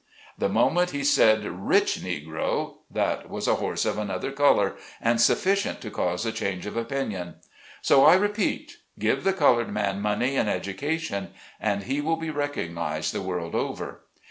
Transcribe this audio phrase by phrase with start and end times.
[0.35, 5.79] The moment he said rich Negro that was a horse of another color, and sufficient
[5.81, 7.35] to cause a change of opinion.
[7.83, 13.13] So I repeat, give the colored man money and education and he will be recognized
[13.13, 14.01] the world over.